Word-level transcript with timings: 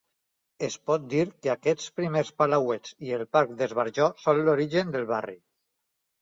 Es 0.67 0.75
pot 0.91 1.03
dir 1.09 1.25
que 1.45 1.51
aquests 1.53 1.91
primers 1.99 2.31
palauets 2.43 2.95
i 3.09 3.13
el 3.19 3.25
parc 3.37 3.53
d'esbarjo 3.61 4.09
són 4.25 4.43
l'origen 4.49 4.91
del 4.97 5.07
barri. 5.15 5.39